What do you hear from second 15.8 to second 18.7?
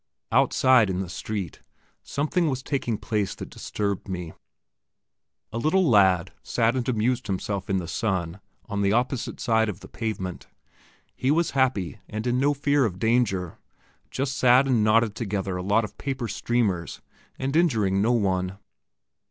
of paper streamers, and injuring no one.